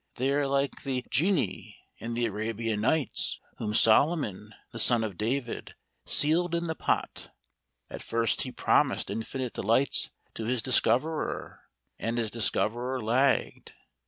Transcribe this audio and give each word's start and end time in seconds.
They 0.15 0.31
are 0.31 0.47
like 0.47 0.81
the 0.81 1.05
genii 1.11 1.77
in 1.99 2.15
the 2.15 2.25
'Arabian 2.25 2.81
Nights' 2.81 3.39
whom 3.59 3.75
Solomon, 3.75 4.51
the 4.71 4.79
son 4.79 5.03
of 5.03 5.15
David, 5.15 5.75
sealed 6.07 6.55
in 6.55 6.65
the 6.65 6.73
pot. 6.73 7.29
At 7.87 8.01
first 8.01 8.41
he 8.41 8.51
promised 8.51 9.11
infinite 9.11 9.53
delights 9.53 10.09
to 10.33 10.45
his 10.45 10.63
discoverer 10.63 11.59
and 11.99 12.17
his 12.17 12.31
discoverer 12.31 12.99
lagged. 12.99 13.73